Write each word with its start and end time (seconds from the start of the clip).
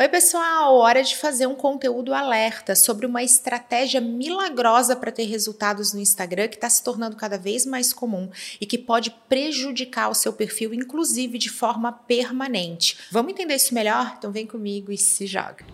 Oi, 0.00 0.08
pessoal! 0.08 0.76
Hora 0.76 1.02
de 1.02 1.16
fazer 1.16 1.48
um 1.48 1.56
conteúdo 1.56 2.14
alerta 2.14 2.76
sobre 2.76 3.04
uma 3.04 3.20
estratégia 3.20 4.00
milagrosa 4.00 4.94
para 4.94 5.10
ter 5.10 5.24
resultados 5.24 5.92
no 5.92 5.98
Instagram 5.98 6.46
que 6.46 6.54
está 6.54 6.70
se 6.70 6.84
tornando 6.84 7.16
cada 7.16 7.36
vez 7.36 7.66
mais 7.66 7.92
comum 7.92 8.30
e 8.60 8.64
que 8.64 8.78
pode 8.78 9.10
prejudicar 9.28 10.08
o 10.08 10.14
seu 10.14 10.32
perfil, 10.32 10.72
inclusive 10.72 11.36
de 11.36 11.50
forma 11.50 11.90
permanente. 11.90 12.96
Vamos 13.10 13.32
entender 13.32 13.56
isso 13.56 13.74
melhor? 13.74 14.14
Então 14.16 14.30
vem 14.30 14.46
comigo 14.46 14.92
e 14.92 14.96
se 14.96 15.26
joga! 15.26 15.66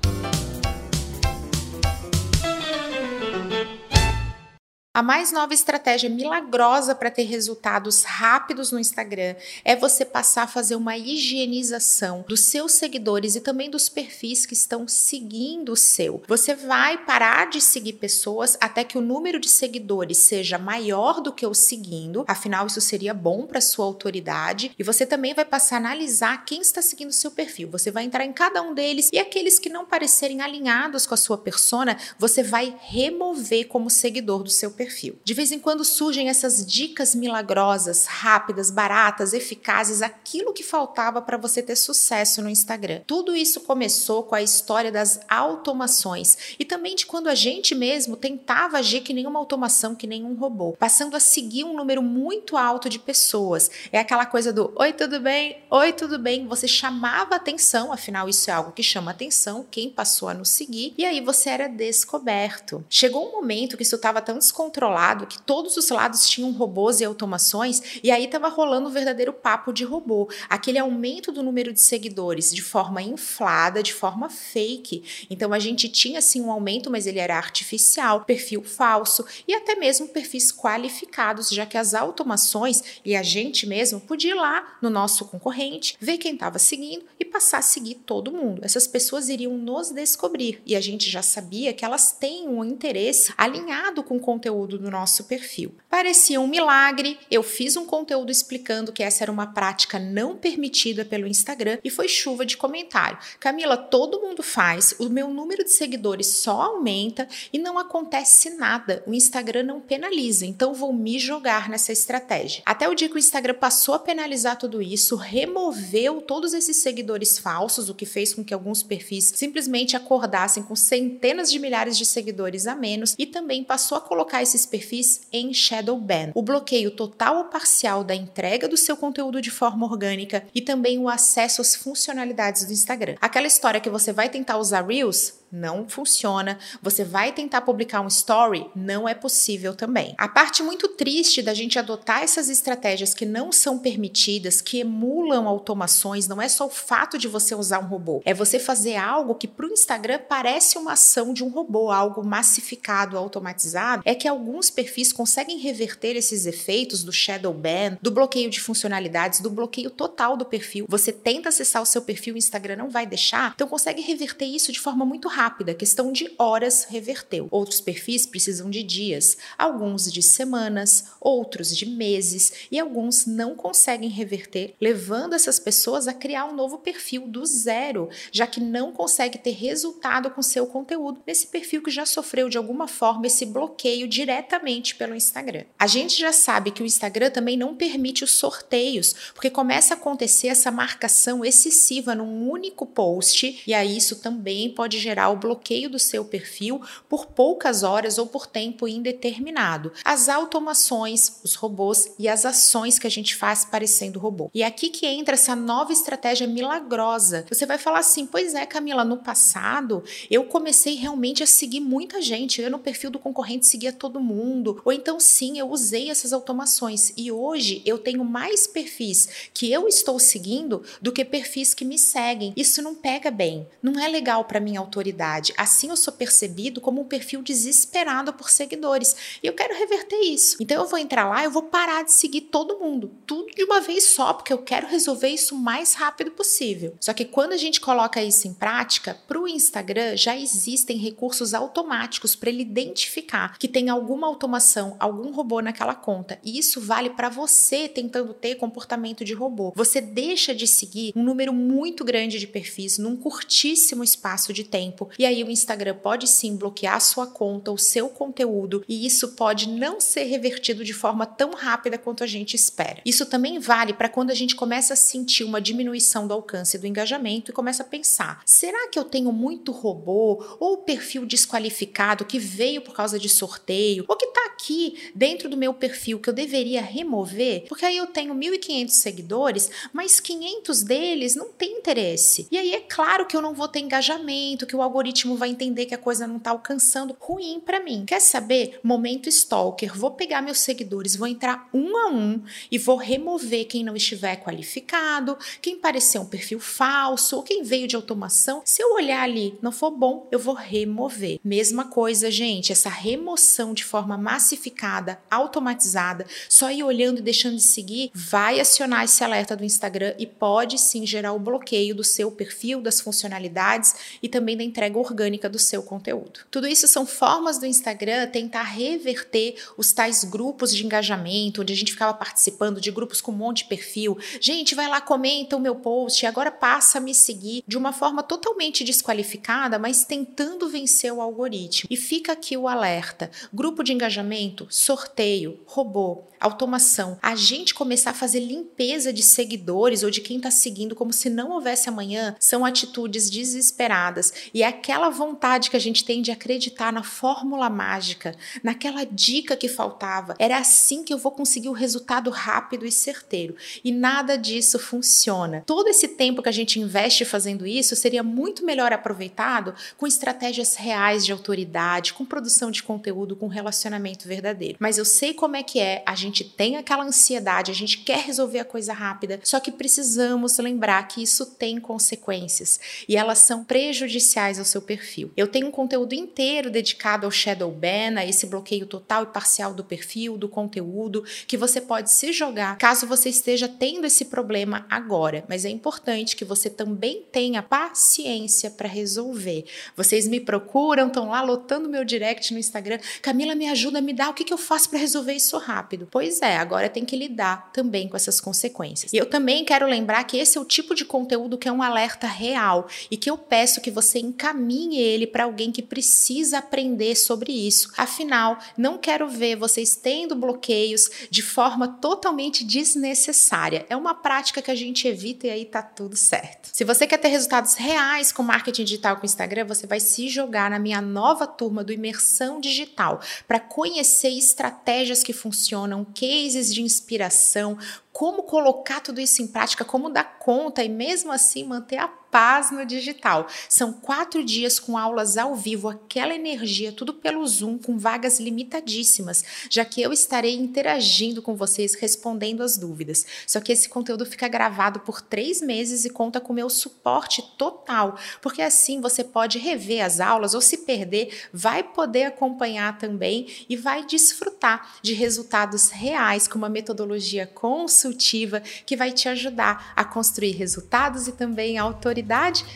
A 4.97 5.03
mais 5.03 5.33
nova 5.33 5.53
estratégia 5.53 6.08
milagrosa 6.08 6.95
para 6.95 7.10
ter 7.10 7.24
resultados 7.24 8.04
rápidos 8.04 8.71
no 8.71 8.79
Instagram 8.79 9.35
é 9.65 9.74
você 9.74 10.04
passar 10.04 10.45
a 10.45 10.47
fazer 10.47 10.77
uma 10.77 10.97
higienização 10.97 12.24
dos 12.28 12.42
seus 12.42 12.74
seguidores 12.74 13.35
e 13.35 13.41
também 13.41 13.69
dos 13.69 13.88
perfis 13.88 14.46
que 14.46 14.54
estão 14.54 14.87
seguindo 14.87 15.72
o 15.72 15.77
seu. 15.77 16.23
Você 16.28 16.54
vai 16.54 16.96
parar 16.96 17.51
de 17.51 17.60
seguir 17.60 17.95
pessoas 17.95 18.56
até 18.60 18.84
que 18.84 18.96
o 18.96 19.01
número 19.01 19.41
de 19.41 19.48
seguidores 19.48 20.18
seja 20.18 20.59
maior 20.59 21.20
do 21.20 21.32
que 21.32 21.45
o 21.45 21.54
seguindo, 21.54 22.24
afinal, 22.29 22.68
isso 22.68 22.80
seria 22.80 23.12
bom 23.12 23.48
para 23.48 23.60
sua 23.60 23.87
autoridade. 23.87 24.70
E 24.79 24.84
você 24.84 25.04
também 25.04 25.34
vai 25.34 25.45
passar 25.45 25.74
a 25.74 25.79
analisar 25.79 26.45
quem 26.45 26.60
está 26.60 26.80
seguindo 26.80 27.10
o 27.10 27.12
seu 27.12 27.32
perfil. 27.32 27.68
Você 27.73 27.90
vai 27.90 28.04
entrar 28.04 28.24
em 28.24 28.32
cada 28.32 28.62
um 28.62 28.73
deles 28.73 29.10
e 29.12 29.18
aqueles 29.18 29.59
que 29.59 29.68
não 29.68 29.84
parecerem 29.84 30.40
alinhados 30.40 31.04
com 31.04 31.15
a 31.15 31.16
sua 31.16 31.37
persona, 31.37 31.98
você 32.16 32.45
vai 32.45 32.76
remover 32.80 33.66
como 33.66 33.90
seguidor 33.90 34.45
do 34.45 34.51
seu 34.51 34.70
perfil 34.70 34.84
perfil. 34.84 35.19
De 35.24 35.33
vez 35.33 35.51
em 35.51 35.59
quando 35.59 35.84
surgem 35.84 36.29
essas 36.29 36.65
dicas 36.65 37.15
milagrosas, 37.15 38.05
rápidas, 38.06 38.70
baratas, 38.70 39.33
eficazes, 39.33 40.02
aquilo 40.02 40.52
que 40.52 40.62
faltava 40.62 41.23
para 41.23 41.38
você 41.38 41.62
ter 41.62 41.77
sucesso 41.77 42.43
no 42.43 42.51
Instagram. 42.51 43.01
Tudo 43.07 43.34
isso 43.34 43.62
começou 43.62 44.24
com 44.24 44.34
a 44.34 44.43
história 44.43 44.93
das 44.93 45.20
automações 45.27 46.37
e 46.59 46.65
também 46.65 46.95
de 46.95 47.07
quando 47.07 47.29
a 47.29 47.34
gente 47.34 47.74
mesmo 47.74 48.16
tentava 48.16 48.79
agir 48.79 49.01
que 49.01 49.15
nenhuma 49.15 49.38
automação, 49.38 49.95
que 49.95 50.07
nenhum 50.07 50.35
robô, 50.35 50.73
passando 50.79 51.16
a 51.16 51.21
seguir 51.21 51.65
um 51.65 51.74
número 51.74 52.02
muito 52.02 52.57
alto 52.57 52.91
de 52.91 52.98
pessoas. 52.98 53.71
É 53.91 53.98
aquela 53.98 54.26
coisa 54.26 54.52
do 54.52 54.71
oi, 54.76 54.93
tudo 54.93 55.19
bem? 55.19 55.63
Oi, 55.71 55.93
tudo 55.93 56.19
bem? 56.19 56.46
Você 56.46 56.69
chamava 56.69 57.37
atenção, 57.37 57.91
afinal 57.91 58.29
isso 58.29 58.51
é 58.51 58.52
algo 58.52 58.73
que 58.73 58.82
chama 58.82 59.10
atenção, 59.13 59.66
quem 59.71 59.88
passou 59.88 60.29
a 60.29 60.35
nos 60.35 60.51
seguir, 60.51 60.93
e 60.98 61.07
aí 61.07 61.23
você 61.23 61.48
era 61.48 61.69
descoberto. 61.69 62.85
Chegou 62.91 63.26
um 63.29 63.32
momento 63.32 63.76
que 63.76 63.82
isso 63.82 63.96
estava 63.96 64.21
tão 64.21 64.39
descontrolado 64.39 64.73
controlado, 64.75 65.27
que 65.27 65.41
todos 65.41 65.77
os 65.77 65.89
lados 65.89 66.28
tinham 66.28 66.50
robôs 66.50 67.00
e 67.00 67.05
automações, 67.05 68.00
e 68.03 68.11
aí 68.11 68.25
estava 68.25 68.48
rolando 68.48 68.89
um 68.89 68.92
verdadeiro 68.92 69.33
papo 69.33 69.72
de 69.72 69.84
robô. 69.84 70.28
Aquele 70.48 70.78
aumento 70.78 71.30
do 71.30 71.44
número 71.44 71.72
de 71.72 71.80
seguidores 71.80 72.53
de 72.53 72.61
forma 72.61 73.00
inflada, 73.00 73.84
de 73.84 73.95
forma 73.95 74.28
fake. 74.28 75.27
Então 75.30 75.52
a 75.52 75.61
gente 75.61 75.89
tinha 75.89 76.20
sim 76.20 76.41
um 76.41 76.50
aumento, 76.50 76.91
mas 76.91 77.06
ele 77.06 77.20
era 77.20 77.36
artificial, 77.36 78.25
perfil 78.25 78.64
falso 78.64 79.25
e 79.47 79.55
até 79.55 79.77
mesmo 79.77 80.08
perfis 80.08 80.50
qualificados, 80.50 81.50
já 81.50 81.64
que 81.64 81.78
as 81.78 81.95
automações 81.95 82.83
e 83.05 83.14
a 83.14 83.22
gente 83.22 83.69
mesmo 83.69 84.00
podia 84.00 84.33
ir 84.33 84.34
lá 84.34 84.77
no 84.83 84.91
nosso 84.91 85.25
concorrente, 85.27 85.97
ver 86.00 86.19
quem 86.19 86.34
estava 86.34 86.58
seguindo 86.58 87.05
e 87.20 87.25
passar 87.25 87.58
a 87.58 87.62
seguir 87.62 87.95
todo 88.06 88.33
mundo. 88.33 88.61
Essas 88.64 88.89
pessoas 88.89 89.28
iriam 89.28 89.56
nos 89.56 89.92
descobrir 89.92 90.61
e 90.67 90.75
a 90.75 90.80
gente 90.80 91.08
já 91.08 91.22
sabia 91.22 91.72
que 91.72 91.84
elas 91.84 92.11
têm 92.11 92.48
um 92.48 92.64
interesse 92.64 93.33
alinhado 93.39 94.02
com 94.02 94.17
o 94.17 94.20
conteúdo 94.20 94.64
conteúdo 94.65 94.79
do 94.79 94.91
nosso 94.91 95.25
perfil. 95.25 95.75
Parecia 95.89 96.41
um 96.41 96.47
milagre, 96.47 97.19
eu 97.31 97.43
fiz 97.43 97.77
um 97.77 97.84
conteúdo 97.84 98.33
explicando 98.33 98.93
que 98.93 99.03
essa 99.03 99.23
era 99.23 99.31
uma 99.31 99.47
prática 99.47 99.98
não 99.98 100.37
permitida 100.37 101.05
pelo 101.05 101.27
Instagram 101.27 101.79
e 101.84 101.91
foi 101.91 102.09
chuva 102.09 102.45
de 102.45 102.57
comentário. 102.57 103.19
Camila, 103.39 103.77
todo 103.77 104.20
mundo 104.20 104.42
faz, 104.42 104.95
o 104.98 105.09
meu 105.09 105.29
número 105.29 105.62
de 105.62 105.73
seguidores 105.73 106.27
só 106.39 106.62
aumenta 106.62 107.29
e 107.53 107.59
não 107.59 107.79
acontece 107.79 108.51
nada. 108.51 109.03
O 109.07 109.15
Instagram 109.15 109.62
não 109.62 109.81
penaliza, 109.81 110.47
então 110.47 110.75
vou 110.75 110.92
me 110.92 111.19
jogar 111.19 111.69
nessa 111.69 111.92
estratégia. 111.92 112.63
Até 112.67 112.89
o 112.89 112.95
dia 112.95 113.08
que 113.08 113.17
o 113.17 113.19
Instagram 113.19 113.55
passou 113.55 113.95
a 113.95 113.98
penalizar 113.98 114.57
tudo 114.57 114.83
isso, 114.83 115.17
removeu 115.17 116.20
todos 116.20 116.55
esses 116.55 116.77
seguidores 116.79 117.39
falsos, 117.39 117.89
o 117.89 117.95
que 117.95 118.07
fez 118.07 118.35
com 118.35 118.45
que 118.45 118.55
alguns 118.55 118.83
perfis 118.83 119.33
simplesmente 119.35 119.96
acordassem 119.96 120.63
com 120.63 120.75
centenas 120.75 121.51
de 121.51 121.58
milhares 121.58 121.96
de 121.96 122.07
seguidores 122.07 122.67
a 122.67 122.75
menos 122.75 123.14
e 123.19 123.27
também 123.27 123.63
passou 123.63 123.98
a 123.98 124.01
colocar 124.01 124.42
esses 124.42 124.54
esses 124.55 124.67
perfis 124.67 125.23
em 125.33 125.53
shadow 125.53 125.98
ban, 125.98 126.31
o 126.35 126.42
bloqueio 126.42 126.92
total 126.92 127.39
ou 127.39 127.45
parcial 127.47 128.04
da 128.04 128.15
entrega 128.15 128.69
do 128.69 128.76
seu 128.76 128.97
conteúdo 128.97 129.41
de 129.41 129.50
forma 129.50 129.84
orgânica 129.84 130.47
e 130.54 130.62
também 130.62 130.98
o 130.98 131.09
acesso 131.09 131.60
às 131.60 131.75
funcionalidades 131.75 132.64
do 132.64 132.72
Instagram. 132.72 133.16
Aquela 133.20 133.48
história 133.48 133.81
que 133.81 133.91
você 133.91 134.12
vai 134.12 134.28
tentar 134.28 134.59
usar 134.59 134.87
Reels, 134.87 135.34
não 135.54 135.88
funciona. 135.88 136.59
Você 136.82 137.04
vai 137.04 137.32
tentar 137.32 137.60
publicar 137.60 138.00
um 138.00 138.09
story, 138.09 138.69
não 138.75 139.09
é 139.09 139.15
possível 139.15 139.75
também. 139.75 140.15
A 140.19 140.26
parte 140.26 140.62
muito 140.62 140.88
triste 140.88 141.41
da 141.41 141.54
gente 141.54 141.78
adotar 141.78 142.22
essas 142.22 142.50
estratégias 142.50 143.15
que 143.15 143.25
não 143.25 143.53
são 143.53 143.78
permitidas, 143.78 144.60
que 144.60 144.81
emulam 144.81 145.47
automações, 145.47 146.26
não 146.26 146.43
é 146.43 146.48
só 146.48 146.66
o 146.66 146.70
fato 146.70 147.16
de 147.16 147.28
você 147.28 147.54
usar 147.54 147.78
um 147.78 147.87
robô, 147.87 148.20
é 148.25 148.34
você 148.34 148.59
fazer 148.59 148.97
algo 148.97 149.37
que 149.37 149.47
para 149.47 149.66
o 149.66 149.72
Instagram 149.72 150.20
parece 150.28 150.76
uma 150.76 150.94
ação 150.94 151.32
de 151.32 151.44
um 151.44 151.48
robô, 151.48 151.91
algo 151.91 152.25
massificado, 152.25 153.16
automatizado, 153.16 154.03
é 154.04 154.14
que 154.14 154.26
alguns 154.26 154.70
perfis 154.70 155.12
conseguem 155.12 155.59
reverter 155.59 156.16
esses 156.16 156.47
efeitos 156.47 157.04
do 157.04 157.12
shadow 157.12 157.54
ban, 157.54 157.97
do 158.03 158.10
bloqueio 158.10 158.50
de 158.50 158.60
funcionalidades, 158.60 159.41
do 159.41 159.50
bloqueio 159.50 159.91
total 159.91 160.37
do 160.37 160.44
perfil. 160.44 160.87
Você 160.88 161.12
tenta 161.12 161.50
acessar 161.50 161.81
o 161.81 161.87
seu 161.87 162.03
perfil, 162.03 162.34
o 162.34 162.38
Instagram 162.38 162.76
não 162.76 162.91
vai 162.91 163.06
deixar, 163.06 163.53
então 163.54 163.69
consegue 163.69 164.03
reverter 164.03 164.47
isso 164.47 164.72
de 164.72 164.81
forma 164.81 165.04
muito 165.04 165.28
rápida 165.28 165.44
rápida, 165.44 165.75
questão 165.75 166.10
de 166.10 166.32
horas 166.38 166.87
reverteu. 166.88 167.49
Outros 167.50 167.78
perfis 167.78 168.25
precisam 168.25 168.71
de 168.71 168.82
dias, 168.82 169.37
alguns 169.59 170.10
de 170.10 170.22
semanas, 170.22 171.12
outros 171.21 171.77
de 171.77 171.84
meses 171.84 172.66
e 172.71 172.81
alguns 172.81 173.27
não 173.27 173.55
conseguem 173.55 174.09
reverter, 174.09 174.75
levando 174.81 175.34
essas 175.34 175.59
pessoas 175.59 176.09
a 176.09 176.15
criar 176.15 176.47
um 176.47 176.55
novo 176.55 176.78
perfil 176.78 177.27
do 177.27 177.44
zero, 177.44 178.09
já 178.32 178.47
que 178.47 178.59
não 178.59 178.91
consegue 178.91 179.37
ter 179.37 179.50
resultado 179.50 180.31
com 180.31 180.41
seu 180.41 180.66
conteúdo 180.66 181.21
nesse 181.27 181.49
perfil 181.49 181.82
que 181.82 181.91
já 181.91 182.06
sofreu 182.06 182.49
de 182.49 182.56
alguma 182.56 182.88
forma 182.88 183.26
esse 183.26 183.44
bloqueio 183.44 184.09
diretamente 184.09 184.94
pelo 184.94 185.15
Instagram. 185.15 185.65
A 185.78 185.87
gente 185.87 186.19
já 186.19 186.32
sabe 186.32 186.71
que 186.71 186.82
o 186.82 186.87
Instagram 186.87 187.31
também 187.31 187.56
não 187.56 187.76
permite 187.76 188.25
os 188.25 188.31
sorteios, 188.31 189.15
porque 189.34 189.50
começa 189.50 189.93
a 189.93 189.97
acontecer 189.97 190.49
essa 190.49 190.71
marcação 190.71 191.44
excessiva 191.44 192.15
num 192.15 192.49
único 192.49 192.87
post 192.87 193.62
e 193.66 193.75
aí 193.75 193.94
isso 193.94 194.16
também 194.16 194.71
pode 194.71 194.99
gerar 194.99 195.33
o 195.34 195.38
bloqueio 195.38 195.90
do 195.90 195.98
seu 195.98 196.24
perfil 196.24 196.80
por 197.08 197.26
poucas 197.26 197.82
horas 197.82 198.18
ou 198.18 198.26
por 198.26 198.46
tempo 198.46 198.88
indeterminado. 198.88 199.92
As 200.04 200.28
automações, 200.28 201.40
os 201.42 201.54
robôs 201.54 202.12
e 202.18 202.28
as 202.28 202.44
ações 202.44 202.98
que 202.98 203.06
a 203.06 203.10
gente 203.10 203.34
faz 203.34 203.64
parecendo 203.64 204.18
robô. 204.18 204.50
E 204.54 204.62
é 204.62 204.66
aqui 204.66 204.88
que 204.88 205.06
entra 205.06 205.34
essa 205.34 205.56
nova 205.56 205.92
estratégia 205.92 206.46
milagrosa. 206.46 207.44
Você 207.48 207.66
vai 207.66 207.78
falar 207.78 208.00
assim: 208.00 208.26
pois 208.26 208.54
é, 208.54 208.64
Camila, 208.66 209.04
no 209.04 209.18
passado 209.18 210.02
eu 210.30 210.44
comecei 210.44 210.94
realmente 210.94 211.42
a 211.42 211.46
seguir 211.46 211.80
muita 211.80 212.20
gente. 212.20 212.60
Eu 212.60 212.70
no 212.70 212.78
perfil 212.78 213.10
do 213.10 213.18
concorrente 213.18 213.66
seguia 213.66 213.92
todo 213.92 214.20
mundo. 214.20 214.80
Ou 214.84 214.92
então, 214.92 215.18
sim, 215.18 215.58
eu 215.58 215.68
usei 215.68 216.10
essas 216.10 216.32
automações. 216.32 217.12
E 217.16 217.30
hoje 217.30 217.82
eu 217.84 217.98
tenho 217.98 218.24
mais 218.24 218.66
perfis 218.66 219.28
que 219.52 219.70
eu 219.70 219.88
estou 219.88 220.18
seguindo 220.18 220.82
do 221.00 221.12
que 221.12 221.24
perfis 221.24 221.74
que 221.74 221.84
me 221.84 221.98
seguem. 221.98 222.52
Isso 222.56 222.82
não 222.82 222.94
pega 222.94 223.30
bem. 223.30 223.66
Não 223.82 223.98
é 223.98 224.08
legal 224.08 224.44
para 224.44 224.60
minha 224.60 224.80
autoridade 224.80 225.13
Assim 225.56 225.91
eu 225.91 225.97
sou 225.97 226.12
percebido 226.12 226.80
como 226.80 227.00
um 227.00 227.04
perfil 227.04 227.42
desesperado 227.42 228.32
por 228.32 228.50
seguidores. 228.50 229.38
E 229.42 229.47
eu 229.47 229.52
quero 229.52 229.75
reverter 229.75 230.20
isso. 230.20 230.56
Então 230.60 230.82
eu 230.82 230.88
vou 230.88 230.98
entrar 230.98 231.28
lá, 231.28 231.44
eu 231.44 231.50
vou 231.50 231.62
parar 231.62 232.04
de 232.04 232.12
seguir 232.12 232.42
todo 232.42 232.78
mundo, 232.78 233.10
tudo 233.26 233.54
de 233.54 233.64
uma 233.64 233.80
vez 233.80 234.04
só, 234.08 234.32
porque 234.32 234.52
eu 234.52 234.58
quero 234.58 234.86
resolver 234.86 235.28
isso 235.28 235.54
o 235.54 235.58
mais 235.58 235.94
rápido 235.94 236.30
possível. 236.30 236.94
Só 237.00 237.12
que 237.12 237.25
quando 237.25 237.52
a 237.52 237.56
gente 237.56 237.80
coloca 237.80 238.22
isso 238.22 238.48
em 238.48 238.54
prática, 238.54 239.19
para 239.26 239.41
o 239.41 239.48
Instagram 239.48 240.16
já 240.16 240.37
existem 240.37 240.96
recursos 240.96 241.55
automáticos 241.55 242.34
para 242.34 242.50
ele 242.50 242.62
identificar 242.62 243.58
que 243.58 243.69
tem 243.69 243.88
alguma 243.88 244.26
automação, 244.26 244.96
algum 244.99 245.32
robô 245.32 245.61
naquela 245.61 245.94
conta. 245.94 246.38
E 246.43 246.58
isso 246.58 246.81
vale 246.81 247.11
para 247.11 247.28
você 247.28 247.88
tentando 247.88 248.34
ter 248.34 248.56
comportamento 248.56 249.25
de 249.25 249.34
robô. 249.34 249.72
Você 249.75 250.00
deixa 250.00 250.55
de 250.55 250.66
seguir 250.66 251.12
um 251.14 251.22
número 251.22 251.52
muito 251.52 252.05
grande 252.05 252.38
de 252.38 252.46
perfis 252.46 252.99
num 252.99 253.16
curtíssimo 253.16 254.05
espaço 254.05 254.52
de 254.52 254.64
tempo 254.64 255.03
tempo 255.04 255.10
e 255.18 255.24
aí 255.24 255.42
o 255.42 255.50
Instagram 255.50 255.96
pode 255.96 256.26
sim 256.26 256.56
bloquear 256.56 257.00
sua 257.00 257.26
conta, 257.26 257.70
o 257.70 257.78
seu 257.78 258.08
conteúdo 258.08 258.84
e 258.88 259.06
isso 259.06 259.28
pode 259.32 259.68
não 259.68 260.00
ser 260.00 260.24
revertido 260.24 260.84
de 260.84 260.92
forma 260.92 261.26
tão 261.26 261.52
rápida 261.52 261.98
quanto 261.98 262.24
a 262.24 262.26
gente 262.26 262.54
espera. 262.54 263.00
Isso 263.04 263.26
também 263.26 263.58
vale 263.58 263.92
para 263.92 264.08
quando 264.08 264.30
a 264.30 264.34
gente 264.34 264.56
começa 264.56 264.94
a 264.94 264.96
sentir 264.96 265.44
uma 265.44 265.60
diminuição 265.60 266.26
do 266.26 266.34
alcance 266.34 266.78
do 266.78 266.86
engajamento 266.86 267.50
e 267.50 267.54
começa 267.54 267.82
a 267.82 267.86
pensar: 267.86 268.42
será 268.44 268.88
que 268.88 268.98
eu 268.98 269.04
tenho 269.04 269.32
muito 269.32 269.72
robô 269.72 270.44
ou 270.58 270.78
perfil 270.78 271.26
desqualificado 271.26 272.24
que 272.24 272.38
veio 272.38 272.80
por 272.80 272.94
causa 272.94 273.18
de 273.18 273.28
sorteio 273.28 274.04
ou 274.08 274.16
que 274.16 274.26
está 274.26 274.46
aqui 274.46 275.10
dentro 275.14 275.48
do 275.48 275.56
meu 275.56 275.74
perfil 275.74 276.18
que 276.18 276.28
eu 276.28 276.34
deveria 276.34 276.82
remover? 276.82 277.66
Porque 277.68 277.84
aí 277.84 277.96
eu 277.96 278.06
tenho 278.06 278.34
1.500 278.34 278.88
seguidores, 278.90 279.70
mas 279.92 280.20
500 280.20 280.82
deles 280.82 281.34
não 281.34 281.50
têm 281.50 281.78
interesse. 281.78 282.46
E 282.50 282.58
aí 282.58 282.74
é 282.74 282.80
claro 282.80 283.26
que 283.26 283.36
eu 283.36 283.42
não 283.42 283.54
vou 283.54 283.68
ter 283.68 283.80
engajamento, 283.80 284.66
que 284.66 284.76
o 284.76 284.82
algoritmo 284.94 285.37
vai 285.37 285.49
entender 285.49 285.87
que 285.87 285.94
a 285.94 285.99
coisa 285.99 286.25
não 286.26 286.37
está 286.37 286.50
alcançando. 286.50 287.17
Ruim 287.19 287.61
para 287.61 287.81
mim. 287.81 288.05
Quer 288.06 288.20
saber? 288.20 288.79
Momento 288.82 289.29
stalker. 289.29 289.96
Vou 289.96 290.12
pegar 290.12 290.41
meus 290.41 290.61
seguidores, 290.61 291.17
vou 291.17 291.26
entrar 291.26 291.69
um 291.75 291.96
a 291.96 292.11
um 292.11 292.41
e 292.70 292.79
vou 292.79 292.96
remover 292.96 293.67
quem 293.67 293.82
não 293.82 293.96
estiver 293.96 294.37
qualificado, 294.37 295.37
quem 295.61 295.79
parecer 295.79 296.19
um 296.19 296.26
perfil 296.26 296.61
falso 296.61 297.37
ou 297.37 297.43
quem 297.43 297.64
veio 297.64 297.88
de 297.88 297.96
automação. 297.96 298.62
Se 298.64 298.82
eu 298.82 298.94
olhar 298.94 299.23
ali 299.23 299.58
não 299.61 299.73
for 299.73 299.91
bom, 299.91 300.29
eu 300.31 300.38
vou 300.38 300.55
remover. 300.55 301.40
Mesma 301.43 301.87
coisa, 301.87 302.31
gente, 302.31 302.70
essa 302.70 302.88
remoção 302.88 303.75
de 303.75 303.85
forma 303.85 304.17
massificada, 304.17 305.20
automatizada, 305.29 306.25
só 306.49 306.70
ir 306.70 306.85
olhando 306.85 307.19
e 307.19 307.23
deixando 307.23 307.56
de 307.56 307.62
seguir, 307.62 308.11
vai 308.14 308.61
acionar 308.61 309.05
esse 309.05 309.25
alerta 309.25 309.56
do 309.56 309.64
Instagram 309.64 310.14
e 310.19 310.26
pode 310.26 310.79
sim 310.79 311.05
gerar 311.05 311.32
o 311.32 311.38
bloqueio 311.38 311.94
do 311.94 312.05
seu 312.05 312.31
perfil, 312.31 312.81
das 312.81 313.00
funcionalidades 313.00 314.19
e 314.23 314.29
também 314.29 314.56
da 314.56 314.62
entrega 314.62 314.83
orgânica 314.92 315.48
do 315.48 315.58
seu 315.58 315.82
conteúdo. 315.82 316.40
Tudo 316.50 316.66
isso 316.66 316.86
são 316.86 317.06
formas 317.06 317.58
do 317.58 317.66
Instagram 317.66 318.26
tentar 318.28 318.62
reverter 318.62 319.56
os 319.76 319.92
tais 319.92 320.25
grupos 320.25 320.75
de 320.75 320.84
engajamento, 320.84 321.62
onde 321.62 321.72
a 321.72 321.76
gente 321.76 321.92
ficava 321.92 322.14
participando 322.14 322.81
de 322.81 322.90
grupos 322.90 323.20
com 323.20 323.32
um 323.32 323.36
monte 323.36 323.58
de 323.58 323.69
perfil. 323.69 324.19
Gente, 324.40 324.75
vai 324.75 324.88
lá, 324.88 325.00
comenta 325.00 325.56
o 325.56 325.60
meu 325.60 325.75
post, 325.76 326.26
agora 326.26 326.50
passa 326.50 326.98
a 326.98 327.00
me 327.00 327.14
seguir 327.14 327.62
de 327.66 327.76
uma 327.76 327.92
forma 327.92 328.22
totalmente 328.22 328.84
desqualificada, 328.84 329.78
mas 329.78 330.04
tentando 330.04 330.69
vencer 330.69 331.12
o 331.12 331.20
algoritmo. 331.20 331.88
E 331.90 331.96
fica 331.96 332.32
aqui 332.32 332.56
o 332.56 332.69
alerta: 332.69 333.30
grupo 333.52 333.82
de 333.82 333.92
engajamento, 333.92 334.66
sorteio, 334.70 335.60
robô, 335.66 336.25
automação. 336.40 337.19
A 337.22 337.34
gente 337.34 337.75
começar 337.75 338.10
a 338.10 338.14
fazer 338.14 338.40
limpeza 338.40 339.12
de 339.12 339.22
seguidores 339.22 340.02
ou 340.02 340.10
de 340.10 340.20
quem 340.20 340.37
está 340.37 340.50
seguindo 340.50 340.94
como 340.94 341.12
se 341.12 341.30
não 341.30 341.50
houvesse 341.52 341.88
amanhã 341.88 342.37
são 342.38 342.64
atitudes 342.64 343.30
desesperadas 343.30 344.32
e 344.52 344.62
é 344.62 344.70
aquela 344.75 345.09
vontade 345.09 345.71
que 345.71 345.76
a 345.76 345.81
gente 345.81 346.05
tem 346.05 346.21
de 346.21 346.31
acreditar 346.31 346.93
na 346.93 347.03
fórmula 347.03 347.71
mágica, 347.71 348.35
naquela 348.62 349.05
dica 349.05 349.56
que 349.56 349.69
faltava. 349.69 350.35
Era 350.38 350.59
assim 350.59 351.03
que 351.03 351.12
eu 351.12 351.19
vou 351.19 351.32
conseguir 351.32 351.69
o 351.69 351.73
resultado 351.73 352.31
rápido 352.31 352.85
e 352.85 352.93
certeiro. 352.93 353.56
E 353.85 353.93
nada 353.93 354.37
disso 354.37 354.79
funciona. 354.79 355.62
Todo 355.67 355.88
esse 355.88 356.09
tempo 356.09 356.43
que 356.43 356.49
a 356.49 356.53
gente 356.53 356.81
investe 356.81 357.25
fazendo 357.25 357.67
isso 357.67 357.97
seria 357.97 358.23
muito 358.23 358.65
melhor 358.65 358.93
aproveitado 358.93 359.75
com 359.97 360.06
estratégias 360.06 360.75
reais 360.75 361.25
de 361.25 361.32
autoridade, 361.32 362.12
com 362.12 362.25
produção 362.25 362.71
de 362.71 362.82
conteúdo, 362.82 363.37
com 363.37 363.47
relacionamento 363.47 364.26
verdadeiro. 364.26 364.76
Mas 364.81 364.99
eu 364.99 365.05
sei 365.05 365.32
como 365.32 365.56
é 365.56 365.62
que 365.62 365.79
é, 365.79 366.03
a 366.05 366.15
gente 366.15 366.44
tem 366.44 366.76
aquela 366.76 367.05
ansiedade, 367.05 367.71
a 367.71 367.75
gente 367.75 367.99
quer 367.99 368.19
resolver 368.19 368.59
a 368.59 368.65
coisa 368.65 368.93
rápida, 368.93 369.41
só 369.43 369.61
que 369.61 369.71
precisamos 369.71 370.59
lembrar 370.59 371.06
que 371.09 371.23
isso 371.23 371.47
tem 371.47 371.81
consequências 371.81 372.81
e 373.09 373.17
elas 373.17 373.38
são 373.38 373.62
prejudiciais 373.62 374.59
ao 374.64 374.70
seu 374.70 374.82
perfil. 374.82 375.31
Eu 375.37 375.46
tenho 375.46 375.69
um 375.69 375.70
conteúdo 375.70 376.14
inteiro 376.14 376.70
dedicado 376.70 377.26
ao 377.26 377.31
shadow 377.31 377.70
ban, 377.70 378.19
a 378.19 378.25
esse 378.25 378.46
bloqueio 378.46 378.87
total 378.87 379.25
e 379.25 379.26
parcial 379.26 379.75
do 379.75 379.84
perfil, 379.84 380.38
do 380.38 380.49
conteúdo, 380.49 381.22
que 381.46 381.56
você 381.56 381.81
pode 381.81 382.11
se 382.11 382.32
jogar 382.32 382.76
caso 382.78 383.06
você 383.06 383.28
esteja 383.28 383.69
tendo 383.69 384.06
esse 384.06 384.25
problema 384.26 384.87
agora. 384.88 385.44
Mas 385.49 385.64
é 385.64 385.70
importante 385.70 386.34
que 386.34 386.44
você 386.44 386.70
também 386.70 387.22
tenha 387.31 387.62
paciência 387.62 388.70
para 388.70 388.88
resolver. 388.88 389.64
Vocês 389.96 390.26
me 390.26 390.40
procuram, 390.40 391.08
estão 391.08 391.28
lá 391.28 391.43
lotando 391.43 391.88
meu 391.88 392.05
direct 392.05 392.52
no 392.52 392.58
Instagram. 392.58 392.99
Camila, 393.20 393.55
me 393.55 393.69
ajuda, 393.69 394.00
me 394.00 394.12
dá 394.12 394.31
o 394.31 394.34
que, 394.34 394.44
que 394.44 394.52
eu 394.52 394.58
faço 394.58 394.88
para 394.88 394.99
resolver 394.99 395.34
isso 395.34 395.58
rápido. 395.58 396.08
Pois 396.11 396.40
é, 396.40 396.56
agora 396.56 396.88
tem 396.88 397.05
que 397.05 397.16
lidar 397.16 397.70
também 397.72 398.08
com 398.08 398.16
essas 398.16 398.40
consequências. 398.40 399.12
E 399.12 399.16
eu 399.16 399.26
também 399.26 399.64
quero 399.64 399.87
lembrar 399.87 400.25
que 400.25 400.38
esse 400.38 400.56
é 400.56 400.61
o 400.61 400.64
tipo 400.64 400.94
de 400.94 401.05
conteúdo 401.05 401.58
que 401.58 401.69
é 401.69 401.72
um 401.72 401.82
alerta 401.82 402.26
real 402.26 402.88
e 403.11 403.16
que 403.16 403.28
eu 403.28 403.37
peço 403.37 403.81
que 403.81 403.90
você 403.90 404.19
encaminhe 404.19 404.53
ele 404.56 405.26
para 405.26 405.44
alguém 405.44 405.70
que 405.70 405.82
precisa 405.82 406.58
aprender 406.58 407.14
sobre 407.14 407.52
isso. 407.52 407.90
Afinal, 407.96 408.58
não 408.76 408.98
quero 408.98 409.28
ver 409.28 409.56
vocês 409.56 409.96
tendo 409.96 410.34
bloqueios 410.34 411.10
de 411.30 411.42
forma 411.42 411.88
totalmente 411.88 412.64
desnecessária. 412.64 413.86
É 413.88 413.96
uma 413.96 414.14
prática 414.14 414.62
que 414.62 414.70
a 414.70 414.74
gente 414.74 415.06
evita 415.08 415.46
e 415.46 415.50
aí 415.50 415.64
tá 415.64 415.82
tudo 415.82 416.16
certo. 416.16 416.68
Se 416.72 416.84
você 416.84 417.06
quer 417.06 417.18
ter 417.18 417.28
resultados 417.28 417.74
reais 417.74 418.32
com 418.32 418.42
marketing 418.42 418.84
digital 418.84 419.16
com 419.16 419.26
Instagram, 419.26 419.64
você 419.64 419.86
vai 419.86 420.00
se 420.00 420.28
jogar 420.28 420.70
na 420.70 420.78
minha 420.78 421.00
nova 421.00 421.46
turma 421.46 421.84
do 421.84 421.92
Imersão 421.92 422.60
Digital 422.60 423.20
para 423.46 423.60
conhecer 423.60 424.30
estratégias 424.30 425.22
que 425.22 425.32
funcionam, 425.32 426.04
cases 426.04 426.72
de 426.72 426.82
inspiração, 426.82 427.78
como 428.14 428.44
colocar 428.44 429.00
tudo 429.00 429.20
isso 429.20 429.42
em 429.42 429.46
prática, 429.46 429.84
como 429.84 430.08
dar 430.08 430.38
conta 430.38 430.84
e 430.84 430.88
mesmo 430.88 431.32
assim 431.32 431.64
manter 431.64 431.96
a 431.96 432.06
paz 432.34 432.72
no 432.72 432.84
digital. 432.84 433.46
São 433.69 433.92
quatro 433.92 434.44
dias 434.44 434.81
com 434.81 434.98
aulas 434.98 435.38
ao 435.38 435.54
vivo, 435.54 435.88
aquela 435.88 436.34
energia, 436.34 436.90
tudo 436.90 437.14
pelo 437.14 437.46
Zoom, 437.46 437.78
com 437.78 437.96
vagas 437.96 438.40
limitadíssimas, 438.40 439.44
já 439.70 439.84
que 439.84 440.02
eu 440.02 440.12
estarei 440.12 440.56
interagindo 440.56 441.40
com 441.40 441.54
vocês, 441.54 441.94
respondendo 441.94 442.64
as 442.64 442.76
dúvidas. 442.76 443.25
Só 443.46 443.60
que 443.60 443.70
esse 443.70 443.88
conteúdo 443.88 444.26
fica 444.26 444.48
gravado 444.48 444.98
por 444.98 445.22
três 445.22 445.62
meses 445.62 446.04
e 446.04 446.10
conta 446.10 446.40
com 446.40 446.52
meu 446.52 446.69
suporte 446.69 447.40
total, 447.56 448.19
porque 448.42 448.62
assim 448.62 449.00
você 449.00 449.22
pode 449.22 449.56
rever 449.60 450.04
as 450.04 450.19
aulas 450.19 450.54
ou 450.54 450.60
se 450.60 450.78
perder, 450.78 451.32
vai 451.52 451.84
poder 451.84 452.25
acompanhar 452.25 452.98
também 452.98 453.46
e 453.69 453.76
vai 453.76 454.04
desfrutar 454.04 454.96
de 455.00 455.14
resultados 455.14 455.90
reais 455.90 456.48
com 456.48 456.58
uma 456.58 456.69
metodologia 456.69 457.46
consultiva 457.46 458.60
que 458.84 458.96
vai 458.96 459.12
te 459.12 459.28
ajudar 459.28 459.92
a 459.94 460.04
construir 460.04 460.50
resultados 460.56 461.28
e 461.28 461.32
também 461.32 461.78
autoridade 461.78 462.24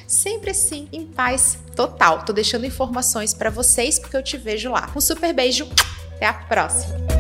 sempre 0.07 0.51
assim, 0.51 0.89
em 0.93 1.07
paz 1.07 1.59
total. 1.75 2.25
Tô 2.25 2.33
deixando 2.33 2.67
informações 2.67 3.35
para 3.35 3.51
vocês 3.51 3.99
porque 3.99 4.17
eu 4.17 4.23
te 4.23 4.37
vejo 4.37 4.71
lá. 4.71 4.91
Um 4.95 5.01
super 5.01 5.33
beijo, 5.33 5.69
até 6.17 6.27
a 6.27 6.33
próxima! 6.33 7.18